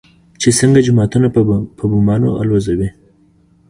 چې 0.41 0.49
څنگه 0.57 0.81
جوماتونه 0.87 1.27
په 1.77 1.81
بمانو 1.91 2.29
الوزوي. 2.41 2.89